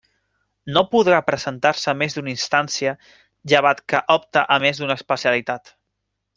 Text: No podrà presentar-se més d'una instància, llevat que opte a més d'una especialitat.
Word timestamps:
No 0.77 0.81
podrà 0.93 1.19
presentar-se 1.27 1.95
més 1.99 2.17
d'una 2.17 2.33
instància, 2.33 2.95
llevat 3.53 3.87
que 3.95 4.03
opte 4.19 4.47
a 4.57 4.59
més 4.67 4.81
d'una 4.83 4.97
especialitat. 5.03 5.75